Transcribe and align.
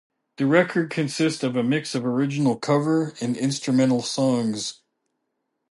The 0.37 0.47
record 0.47 0.89
consists 0.89 1.43
of 1.43 1.55
a 1.55 1.61
mix 1.61 1.93
of 1.93 2.07
original, 2.07 2.55
cover, 2.57 3.13
and 3.21 3.37
instrumental 3.37 4.01
songs. 4.01 4.81